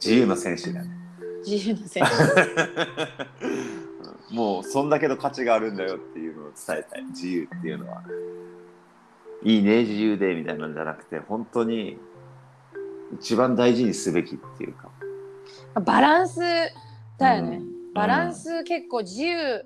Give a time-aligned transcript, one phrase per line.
[0.00, 0.86] 自由の戦士だよ。
[0.86, 0.98] ね
[1.44, 2.04] 自由の選
[4.30, 7.04] うん もうそんだけの価値があるんだよっていうのを伝えたい。
[7.06, 8.02] 自由っていうのは。
[9.42, 11.96] いいね自由でみたいなんじゃなくて本当に
[13.14, 14.90] 一番大事にすべきっていうか。
[15.74, 16.40] 手バランス
[17.18, 17.92] だよね、うん。
[17.94, 19.64] バランス結構自由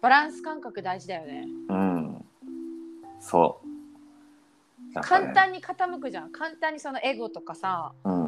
[0.00, 1.46] バランス感覚大事だよね。
[1.68, 2.24] うん。
[3.20, 3.68] そう。
[4.94, 5.00] ね。
[5.02, 6.30] 簡単に傾くじゃん。
[6.30, 8.23] 簡単にそのエゴとかさうん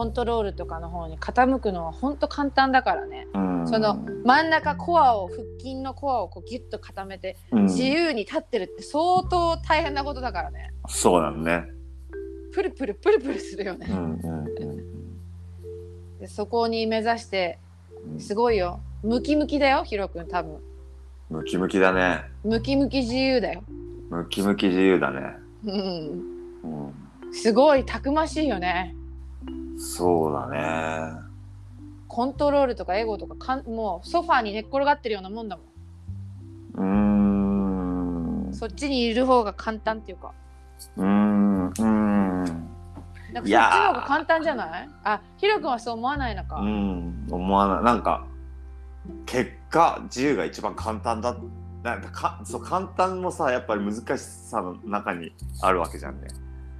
[0.00, 3.26] コントロールとかの方に傾くのは本当簡単だからね。
[3.34, 3.68] うん。
[3.68, 7.62] その真ん中コアを腹筋のコアをこうギュッと固めてうん。
[7.64, 10.72] 自由に立ってるって相当大変なことだからね。
[10.88, 11.66] そうなのね。
[12.54, 13.86] プルプルプルプルするよね、
[16.18, 17.58] でそこに目指して
[18.12, 18.80] うんすごいよ。
[19.02, 20.60] ムキムキだよヒロ君多分。
[21.28, 22.24] ムキムキだね。
[22.42, 23.62] ムキムキ自由だよ、
[24.08, 25.20] ムキムキ自由だね。
[25.66, 26.22] うん、
[26.62, 26.94] うん。
[27.34, 28.96] すごいたくましいよね
[29.82, 31.20] そうだね。
[32.08, 35.62] コントロールとかエゴとかかんもうソファーに寝っ転がってるようなもんだも
[36.74, 38.50] うーん。
[38.50, 40.32] んそっちにいる方が簡単っていうか。
[40.96, 42.44] うーんうーん。
[43.32, 44.88] なんかそっちの方が簡単じゃない？
[45.04, 47.84] あヒロ君はそう思わないのか、うん思わない。
[47.84, 48.26] なんか
[49.24, 51.36] 結果自由が一番簡単だ
[51.84, 56.26] なんかかそう簡単もさやっぱり難しさの中にあるわけじゃんね。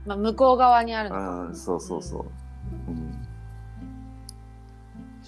[0.04, 2.30] まあ、向こう側にあるのか、うんそうそうそう、うん、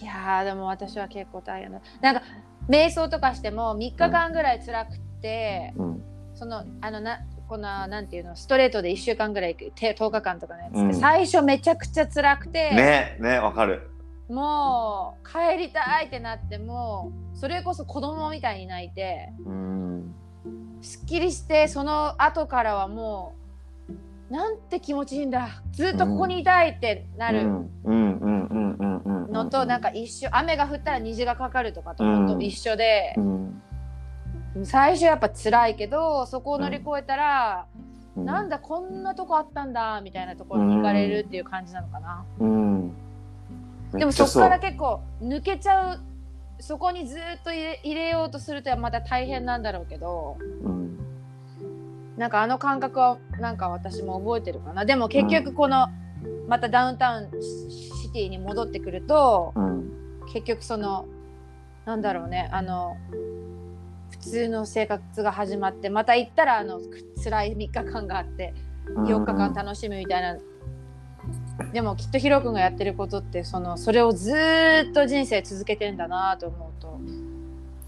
[0.02, 1.80] いやーでも私は結構大変だ。
[2.00, 2.22] なんか
[2.68, 6.02] 瞑想とかしても3日間ぐらい辛くて、うん。
[6.34, 10.94] そのあのなこのなんていうのストレートで1週間ぐらいて10日間とかのやつって、うん。
[10.94, 13.88] 最初めちゃくちゃ辛くて、ねねわかる。
[14.28, 20.14] もう帰りたいってなってもそれこそ子供みたいに泣いてうん。
[20.80, 23.36] すっきりしてその後からはも
[23.88, 27.46] うなんて気持ちいいんだずっとここにいたいってなる
[29.44, 32.26] のと、なんか一緒雨が降ったら虹がかかるとかとうん。
[32.26, 33.14] 本当一緒で。
[33.16, 33.62] う、ん。
[34.64, 37.66] 最初やっぱ辛いけどそこを乗り越えたら、
[38.16, 38.24] うん。
[38.24, 42.92] なんだこんなとこあったんだみたいなところに行かれるっていう感じなのかな、うん。
[43.92, 46.00] でもそこから結構抜けちゃう
[46.60, 50.98] そこにずっと入れ入れようとするとまた大変なんだろうけどうん。
[52.16, 54.84] なんかあの感覚はなんか私も覚えてるかな。
[54.84, 55.88] でも結局この、
[56.46, 59.92] またダウンタウンシティに戻ってくるとうん
[60.32, 61.06] 結局その
[61.84, 62.96] なんだろうねあの
[64.10, 66.80] 普通の生活が始まってまた行ったらあの
[67.22, 68.54] 辛い3日間があって
[68.88, 70.38] 4日間楽しむみたいな、
[71.72, 74.32] でもきっとヒロ君がやってることってそのそれをず
[74.90, 77.00] っと人生続けてんだなと思うと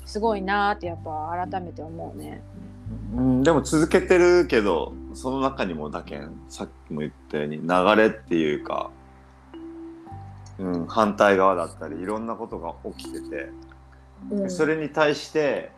[0.07, 2.43] すごいなってやっぱ改めて思うね。
[3.17, 8.91] うん、でも続けてるけどその中にもだけんさっきも言ったように流れっていうか、
[10.59, 13.51] うん、反対側だったりいろんなことが起きてて、
[14.31, 14.51] うん。
[14.51, 15.73] それに対して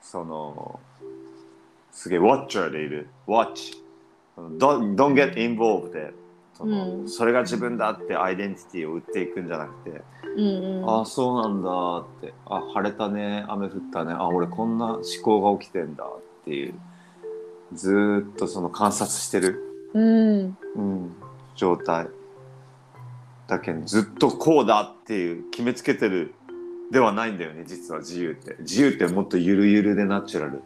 [0.00, 0.80] その
[1.92, 3.08] すげえウォッチャーでいる。
[3.26, 3.82] ウォッチ。
[4.36, 6.12] don't, don't get involved で
[6.54, 7.08] その、うん。
[7.08, 10.02] それが自分だってアイデンティティを売っていくんじゃなくて、
[10.36, 10.88] うんうん。
[10.88, 16.74] ああそうなんだってあ晴れたね雨降ったねあ俺こんな思考が起きてんだっていう
[17.74, 19.62] ずーっとその観察してる、
[19.94, 20.56] うん。
[20.76, 21.14] うん、
[21.54, 22.08] 状態
[23.52, 26.34] だけどずっとこうだっていう決めつけてる
[26.90, 28.56] ではないんだよね実は自由って。
[28.60, 30.62] 自由ってもっとゆるゆるでナチュラル、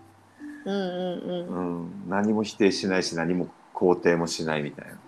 [0.65, 1.85] うんうんうん。
[1.85, 4.99] うん、何も否定しないし何も肯定もしないみたいな